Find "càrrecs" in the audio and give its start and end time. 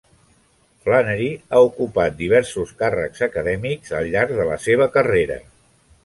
2.79-3.21